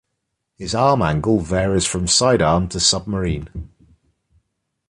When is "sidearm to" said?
2.07-2.79